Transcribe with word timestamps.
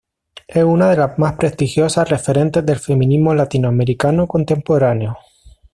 Es 0.47 0.63
una 0.63 0.89
de 0.89 0.97
las 0.97 1.19
más 1.19 1.33
prestigiosas 1.33 2.09
referentes 2.09 2.65
del 2.65 2.79
feminismo 2.79 3.35
latinoamericano 3.35 4.25
contemporáneo. 4.27 5.15